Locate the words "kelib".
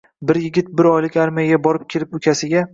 1.97-2.21